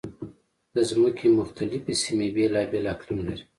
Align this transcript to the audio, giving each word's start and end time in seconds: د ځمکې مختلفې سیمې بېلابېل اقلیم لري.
د 0.75 0.77
ځمکې 0.89 1.27
مختلفې 1.39 1.93
سیمې 2.03 2.27
بېلابېل 2.35 2.85
اقلیم 2.93 3.19
لري. 3.27 3.43